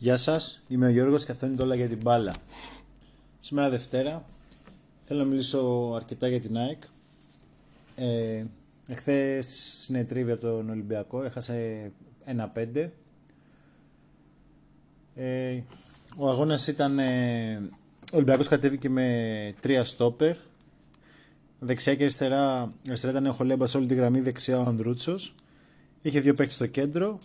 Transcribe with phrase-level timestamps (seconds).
[0.00, 2.34] Γεια σας, είμαι ο Γιώργος και αυτό είναι το όλα για την μπάλα.
[3.40, 4.24] Σήμερα Δευτέρα
[5.06, 6.82] θέλω να μιλήσω αρκετά για την ΑΕΚ.
[7.96, 8.44] Ε,
[8.86, 9.46] εχθές
[9.78, 11.90] συνετρίβει από τον Ολυμπιακό, έχασε
[12.24, 12.90] 1-5.
[15.14, 15.62] Ε,
[16.16, 17.56] ο αγώνας ήταν, ε,
[18.12, 20.36] ο Ολυμπιακός κατέβηκε με τρία στόπερ.
[21.58, 25.34] Δεξιά και αριστερά, αριστερά ήταν ο Χολέμπας όλη τη γραμμή, δεξιά ο Ανδρούτσος.
[26.02, 27.18] Είχε δύο παίκτες στο κέντρο,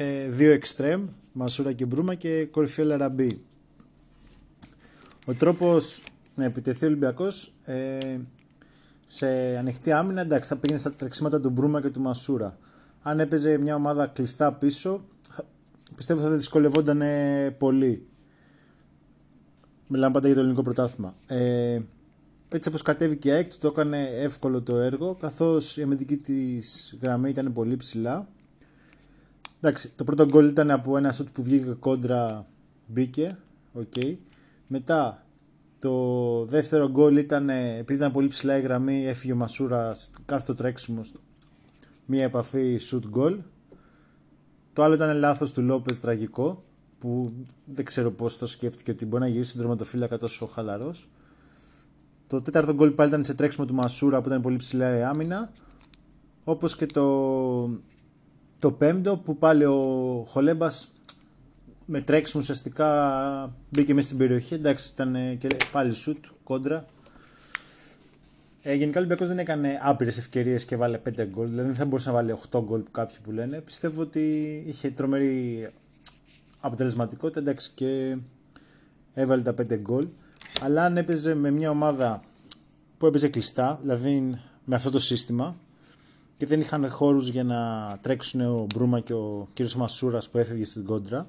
[0.00, 3.40] ε, δύο εξτρέμ, Μασούρα και Μπρούμα και κορυφαίο Λαραμπή.
[5.26, 6.04] Ο τρόπος
[6.34, 7.98] να επιτεθεί ο Ολυμπιακός ε,
[9.06, 9.28] σε
[9.58, 12.58] ανοιχτή άμυνα, εντάξει, θα πήγαινε στα τρεξίματα του Μπρούμα και του Μασούρα.
[13.02, 15.00] Αν έπαιζε μια ομάδα κλειστά πίσω,
[15.94, 17.02] πιστεύω θα δυσκολευόταν
[17.58, 18.06] πολύ.
[19.86, 21.14] Μιλάμε πάντα για το ελληνικό πρωτάθλημα.
[21.26, 21.80] Ε,
[22.48, 27.30] έτσι όπως κατέβηκε η ΑΕΚ, το έκανε εύκολο το έργο, καθώς η αμυντική της γραμμή
[27.30, 28.28] ήταν πολύ ψηλά
[29.60, 32.46] Εντάξει, το πρώτο γκολ ήταν από ένα σουτ που βγήκε κόντρα,
[32.86, 33.38] μπήκε.
[33.74, 34.16] Okay.
[34.66, 35.22] Μετά
[35.78, 40.54] το δεύτερο γκολ ήταν, επειδή ήταν πολύ ψηλά η γραμμή, έφυγε ο Μασούρας κάθε το
[40.54, 41.00] τρέξιμο.
[42.06, 43.38] Μία επαφή σουτ γκολ.
[44.72, 46.64] Το άλλο ήταν λάθος του Λόπες τραγικό,
[46.98, 47.32] που
[47.64, 51.08] δεν ξέρω πώς το σκέφτηκε ότι μπορεί να γυρίσει τον τροματοφύλακα τόσο χαλαρός.
[52.26, 55.52] Το τέταρτο γκολ πάλι ήταν σε τρέξιμο του Μασούρα που ήταν πολύ ψηλά η άμυνα.
[56.44, 57.04] Όπως και το
[58.58, 60.88] το πέμπτο που πάλι ο Χολέμπας
[61.84, 62.88] με τρέξιμο ουσιαστικά
[63.70, 64.54] μπήκε μέσα στην περιοχή.
[64.54, 66.86] Εντάξει, ήταν και πάλι σουτ, κόντρα.
[68.62, 71.48] Ε, γενικά ο Ολυμπιακός δεν έκανε άπειρες ευκαιρίες και βάλε 5 γκολ.
[71.48, 73.60] Δηλαδή δεν θα μπορούσε να βάλει 8 γκολ που κάποιοι που λένε.
[73.60, 74.22] Πιστεύω ότι
[74.66, 75.68] είχε τρομερή
[76.60, 78.16] αποτελεσματικότητα εντάξει, και
[79.14, 80.08] έβαλε τα 5 γκολ.
[80.62, 82.22] Αλλά αν έπαιζε με μια ομάδα
[82.98, 85.56] που έπαιζε κλειστά, δηλαδή με αυτό το σύστημα,
[86.38, 90.64] και δεν είχαν χώρους για να τρέξουν ο Μπρούμα και ο κύριος Μασούρας που έφευγε
[90.64, 91.26] στην κόντρα.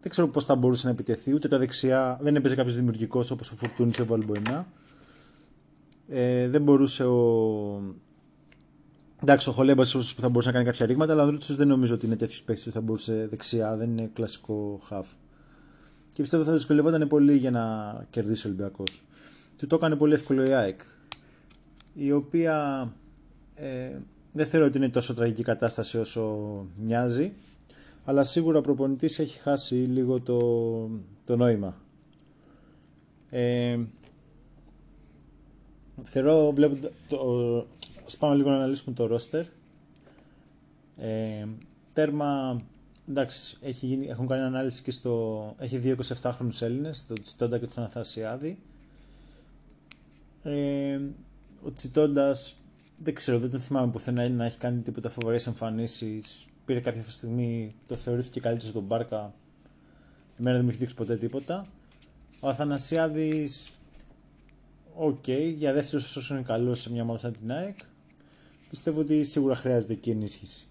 [0.00, 3.50] Δεν ξέρω πώς θα μπορούσε να επιτεθεί, ούτε τα δεξιά δεν έπαιζε κάποιος δημιουργικός όπως
[3.50, 4.66] ο Φορτούνης και ο Βαλμποενά.
[6.08, 7.94] Ε, δεν μπορούσε ο.
[9.22, 11.94] Εντάξει, ο Χολέμπας ίσως θα μπορούσε να κάνει κάποια ρήγματα, αλλά ο Ανδρούτσος δεν νομίζω
[11.94, 15.06] ότι είναι τέτοιος παίκτης που θα μπορούσε δεξιά, δεν είναι κλασικό χαφ.
[16.10, 19.02] Και πιστεύω θα δυσκολευόταν πολύ για να κερδίσει ο Ολυμπιακός.
[19.56, 20.80] Του το έκανε πολύ εύκολο η ΑΕΚ,
[21.94, 22.88] η οποία
[23.54, 23.96] ε,
[24.36, 27.32] δεν θεωρώ ότι είναι τόσο τραγική κατάσταση όσο μοιάζει,
[28.04, 30.40] αλλά σίγουρα ο προπονητής έχει χάσει λίγο το,
[31.24, 31.76] το νόημα.
[33.30, 33.78] Ε,
[36.02, 37.66] θεωρώ, βλέπω, το,
[38.18, 39.44] πάμε λίγο να αναλύσουμε το ρόστερ.
[40.96, 41.46] Ε,
[41.92, 42.62] τέρμα,
[43.08, 47.66] εντάξει, έχει γίνει, έχουν κάνει ανάλυση και στο, έχει δύο 27χρονους Έλληνες, τον Τσιντώτα και
[47.66, 48.58] τον Αθανασιάδη.
[50.42, 51.00] Ε,
[51.62, 52.56] ο Τσιντώτας
[52.98, 56.46] δεν ξέρω, δεν το θυμάμαι πουθενά να έχει κάνει τίποτα φοβερές εμφανίσεις.
[56.64, 59.32] Πήρε κάποια στιγμή, το θεωρήθηκε καλύτερο στον Μπάρκα.
[60.38, 61.66] Εμένα δεν μου έχει δείξει ποτέ τίποτα.
[62.40, 63.70] Ο Αθανασιάδης,
[64.94, 67.78] OK, okay, για δεύτερο όσο είναι καλός σε μια ομάδα σαν την ΑΕΚ.
[68.70, 70.66] Πιστεύω ότι σίγουρα χρειάζεται εκεί ενίσχυση.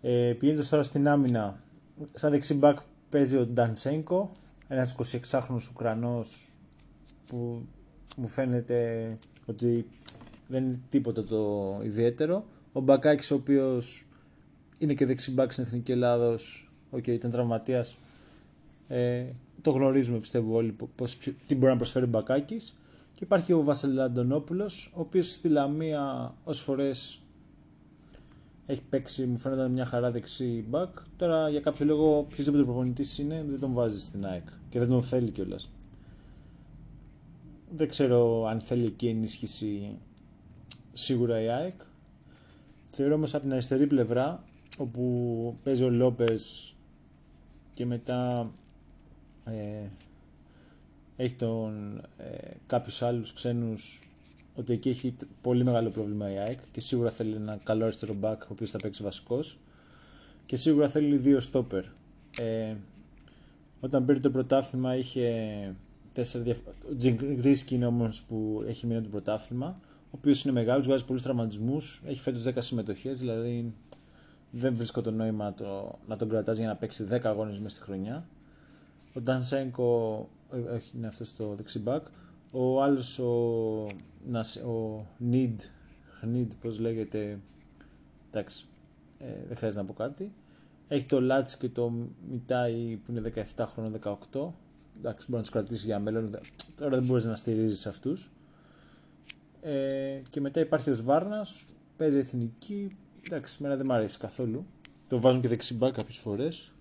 [0.00, 1.62] Ε, πηγαίνοντας τώρα στην άμυνα,
[2.14, 4.32] σαν δεξιμπάκ παίζει ο Ντανσέγκο,
[4.68, 4.96] ένας
[5.30, 6.48] 26χρονο Ουκρανός
[7.26, 7.66] που
[8.16, 9.86] μου φαίνεται ότι
[10.50, 12.44] δεν είναι τίποτα το ιδιαίτερο.
[12.72, 14.06] Ο Μπακάκης, ο οποίος
[14.78, 17.96] είναι και δεξιμπάκ στην Εθνική Ελλάδος, okay, ήταν τραυματίας.
[18.88, 19.24] Ε,
[19.62, 22.74] το γνωρίζουμε πιστεύω όλοι πώς, τι μπορεί να προσφέρει ο Μπακάκης.
[23.12, 27.20] Και υπάρχει ο Βασίλη Αντωνόπουλος, ο οποίος στη Λαμία όσε φορές
[28.66, 30.96] έχει παίξει, μου φαίνεται μια χαρά δεξί μπακ.
[31.16, 35.02] Τώρα για κάποιο λόγο, οποιοδήποτε προπονητής είναι, δεν τον βάζει στην ΑΕΚ και δεν τον
[35.02, 35.70] θέλει κιόλας.
[37.76, 39.98] Δεν ξέρω αν θέλει εκεί ενίσχυση
[40.92, 41.80] σίγουρα η ΑΕΚ.
[42.90, 44.42] Θεωρώ όμως από την αριστερή πλευρά,
[44.76, 46.74] όπου παίζει ο Λόπες
[47.74, 48.50] και μετά
[49.44, 49.88] ε,
[51.16, 54.02] έχει τον, ε, κάποιους άλλους ξένους
[54.54, 58.36] ότι εκεί έχει πολύ μεγάλο πρόβλημα η ΑΕΚ και σίγουρα θέλει ένα καλό αριστερό back
[58.40, 59.58] ο οποίος θα παίξει βασικός
[60.46, 61.84] και σίγουρα θέλει δύο στόπερ.
[62.38, 62.74] Ε,
[63.80, 65.74] όταν πήρε το πρωτάθλημα είχε
[66.12, 66.88] τέσσερα διαφορετικά.
[66.90, 69.78] Ο Τζιγκρίσκι είναι όμως που έχει μείνει το πρωτάθλημα
[70.10, 73.74] ο οποίος είναι μεγάλος, βγάζει πολλούς τραυματισμούς, έχει φέτος 10 συμμετοχές, δηλαδή
[74.50, 77.74] δεν βρίσκω το νόημα να, το, να τον κρατάς για να παίξει 10 αγώνες μέσα
[77.74, 78.26] στη χρονιά.
[79.14, 82.06] Ο Ντανσέγκο, ε, όχι είναι αυτός το δεξιμπάκ.
[82.50, 83.32] Ο άλλος, ο,
[84.66, 85.60] ο Νιντ,
[86.20, 87.38] Χνιντ, πώς λέγεται,
[88.30, 88.64] εντάξει,
[89.18, 90.32] ε, δεν χρειάζεται να πω κάτι.
[90.88, 91.92] Έχει το Λάτς και το
[92.30, 94.54] Μιτάι που είναι 17 χρόνο, 18.
[94.98, 96.38] Εντάξει, μπορεί να τους κρατήσει για μέλλον.
[96.76, 98.30] Τώρα δεν μπορείς να στηρίζεις αυτούς.
[99.60, 101.66] Ε, και μετά υπάρχει ο Σβάρνας,
[101.96, 102.96] παίζει εθνική.
[103.26, 104.66] Εντάξει, μένα δεν μου αρέσει καθόλου.
[105.08, 106.72] Το βάζουν και δεξί μπακ κάποιες φορές.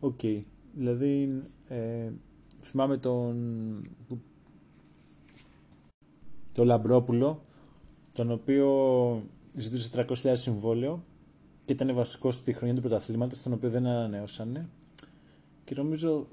[0.00, 0.18] OK.
[0.22, 0.42] Okay.
[0.72, 2.10] Δηλαδή, ε,
[2.60, 3.36] θυμάμαι τον,
[6.52, 7.44] τον Λαμπρόπουλο,
[8.12, 8.68] τον οποίο
[9.56, 11.04] ζητούσε 300.000 συμβόλαιο
[11.64, 14.68] και ήταν βασικός στη χρονιά του πρωταθλήματος, τον οποίο δεν ανανεώσανε.
[15.64, 16.26] Και νομίζω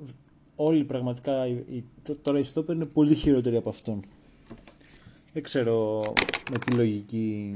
[0.56, 1.34] όλοι πραγματικά,
[2.22, 4.04] τώρα οι στόπερ είναι πολύ χειρότεροι από αυτόν.
[5.38, 6.04] Δεν ξέρω
[6.52, 7.56] με τη λογική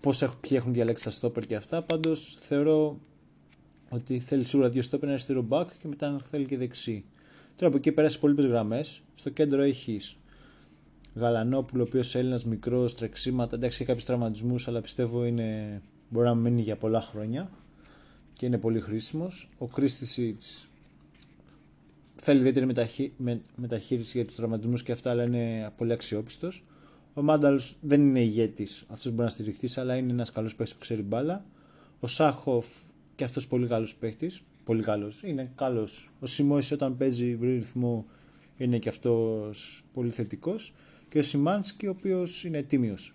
[0.00, 1.82] πώς έχουν, ποιοι έχουν διαλέξει τα στόπερ και αυτά.
[1.82, 2.98] Πάντως θεωρώ
[3.88, 7.04] ότι θέλει σίγουρα δύο στόπερ, ένα αριστερό back και μετά θέλει και δεξί.
[7.56, 9.02] Τώρα από εκεί πέρασε πολύ γραμμές.
[9.14, 10.16] Στο κέντρο έχεις
[11.14, 13.56] Γαλανόπουλο, ο οποίος Έλληνας μικρός, τρεξίματα.
[13.56, 17.50] Εντάξει, έχει κάποιους τραυματισμούς, αλλά πιστεύω είναι, μπορεί να μείνει για πολλά χρόνια
[18.36, 19.48] και είναι πολύ χρήσιμος.
[19.58, 20.68] Ο Κρίστης
[22.24, 26.64] θέλει ιδιαίτερη μεταχεί, με, μεταχείριση για τους τραυματισμούς και αυτά, αλλά είναι πολύ αξιόπιστος.
[27.14, 30.80] Ο Μάνταλς δεν είναι ηγέτης, αυτός μπορεί να στηριχθεί, αλλά είναι ένας καλός παίκτης που
[30.80, 31.44] ξέρει μπάλα.
[32.00, 32.66] Ο Σάχοφ
[33.14, 34.42] και αυτός πολύ καλός παίκτης.
[34.64, 35.22] Πολύ καλός.
[35.22, 36.10] Είναι καλός.
[36.20, 38.04] Ο Σιμόη όταν παίζει βρει ρυθμό
[38.58, 40.72] είναι και αυτός πολύ θετικός.
[41.08, 43.12] Και ο Σιμάνσκι ο οποίος είναι τίμιος.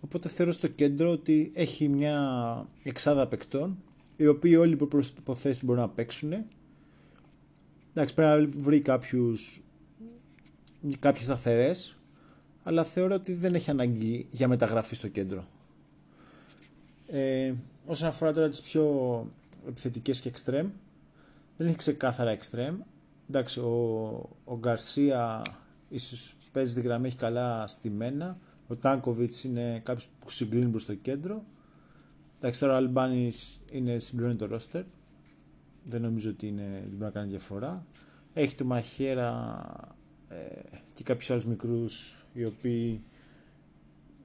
[0.00, 3.78] Οπότε θεωρώ στο κέντρο ότι έχει μια εξάδα παικτών
[4.16, 6.32] οι οποίοι όλοι οι προποθέσει μπορούν να παίξουν.
[7.94, 9.60] Εντάξει, πρέπει να βρει κάποιους,
[10.98, 11.96] κάποιες σταθερές,
[12.62, 15.46] αλλά θεωρώ ότι δεν έχει ανάγκη για μεταγραφή στο κέντρο.
[17.06, 17.52] Ε,
[17.86, 19.26] όσον αφορά τώρα τις πιο
[19.68, 20.68] επιθετικές και εξτρέμ,
[21.56, 22.76] δεν έχει ξεκάθαρα εξτρέμ.
[23.28, 23.70] Εντάξει, ο,
[24.44, 25.42] ο Γκαρσία
[25.88, 28.38] ίσως παίζει τη γραμμή, έχει καλά στημένα.
[28.68, 31.44] Ο Τάνκοβιτς είναι κάποιος που συγκλίνει προς το κέντρο.
[32.38, 34.82] Εντάξει, τώρα ο Αλμπάνης είναι συμπληρώνει το ρόστερ.
[35.84, 37.86] Δεν νομίζω ότι είναι, δεν μπορεί να κάνει διαφορά.
[38.32, 39.64] Έχει το Μαχαίρα
[40.28, 40.34] ε,
[40.94, 43.00] και κάποιους άλλους μικρούς οι οποίοι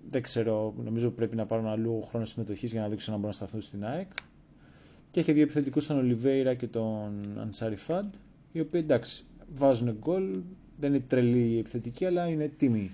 [0.10, 3.46] δεν ξέρω, νομίζω πρέπει να πάρουν αλλού χρόνο συμμετοχής για να δείξουν να μπορούν να
[3.46, 4.10] σταθούν στην ΑΕΚ.
[5.12, 8.14] Και έχει δύο επιθετικούς, τον Ολιβέηρα και τον Ανσάρι Φαντ,
[8.52, 9.24] οι οποίοι εντάξει
[9.56, 10.42] βάζουν γκολ,
[10.78, 12.92] δεν είναι τρελή επιθετική, αλλά είναι τίμη.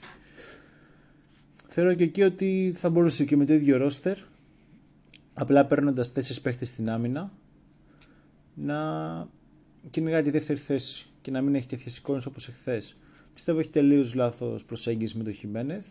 [1.67, 4.17] Θεωρώ και εκεί ότι θα μπορούσε και με το ίδιο ρόστερ
[5.33, 7.31] απλά παίρνοντας τέσσερις παίχτες στην άμυνα
[8.53, 8.77] να
[9.89, 12.95] κυνηγάει τη δεύτερη θέση και να μην έχει τέτοιες εικόνες όπως εχθές.
[13.33, 15.85] Πιστεύω έχει τελείως λάθος προσέγγιση με το Χιμένεθ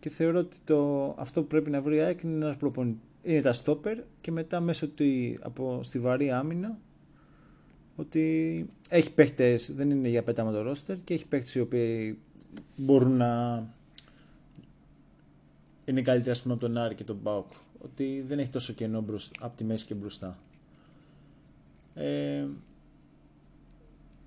[0.00, 2.98] και θεωρώ ότι το, αυτό που πρέπει να βρει ΑΕΚ είναι ένας προπονητή.
[3.22, 5.04] Είναι τα στόπερ και μετά μέσω του,
[5.40, 6.78] από στη βαρύ άμυνα
[7.96, 12.18] ότι έχει παίχτες, δεν είναι για πέταμα το ρόστερ και έχει παίχτες οι οποίοι
[12.76, 13.64] μπορούν να
[15.84, 17.52] είναι καλύτερα πούμε, από τον Άρη και τον Μπάουκ.
[17.78, 19.04] Ότι δεν έχει τόσο κενό
[19.40, 20.38] από τη μέση και μπροστά.
[21.98, 22.46] Ε,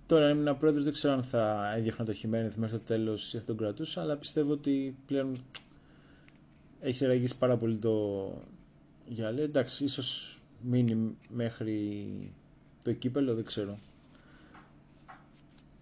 [0.05, 3.37] τώρα, αν ήμουν πρόεδρος, δεν ξέρω αν θα έδιωχνα το Χιμένεθ μέχρι το τέλος ή
[3.37, 5.37] θα τον κρατούσα, αλλά πιστεύω ότι πλέον
[6.79, 8.33] έχει ραγίσει πάρα πολύ το
[9.07, 9.41] γυαλί.
[9.41, 12.33] Εντάξει, ίσως μείνει μέχρι
[12.83, 13.77] το κύπελο, δεν ξέρω.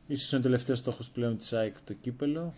[0.08, 2.54] Ίσως είναι ο τελευταίος στόχος πλέον της ΑΕΚ το κύπελο.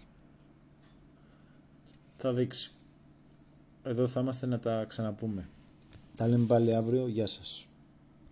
[2.17, 2.71] Θα δείξει.
[3.83, 5.49] Εδώ θα είμαστε να τα ξαναπούμε.
[6.15, 7.07] Τα λέμε πάλι αύριο.
[7.07, 7.68] Γεια σας.